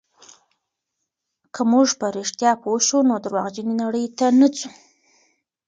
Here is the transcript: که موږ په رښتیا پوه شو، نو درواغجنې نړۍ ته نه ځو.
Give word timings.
که 1.53 1.61
موږ 1.71 1.87
په 1.99 2.07
رښتیا 2.17 2.51
پوه 2.61 2.79
شو، 2.87 2.99
نو 3.09 3.15
درواغجنې 3.23 3.73
نړۍ 3.83 4.05
ته 4.17 4.25
نه 4.39 4.47
ځو. 4.55 4.69